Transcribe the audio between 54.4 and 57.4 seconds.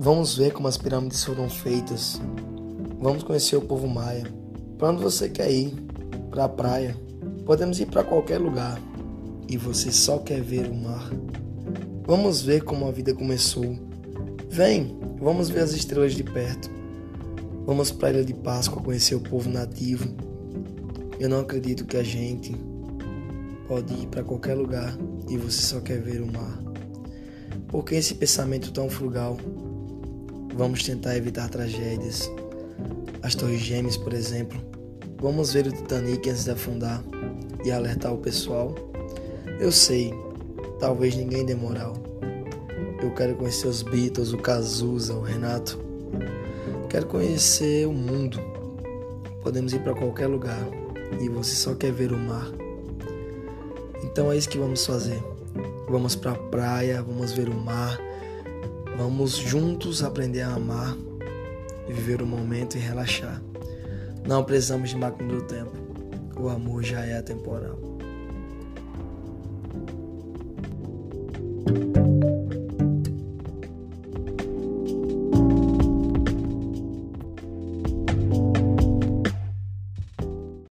que vamos fazer. Vamos para a praia, vamos